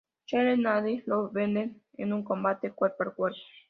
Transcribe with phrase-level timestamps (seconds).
[0.25, 3.37] Chloe y Nadine lo vencen en un combate cuerpo a cuerpo.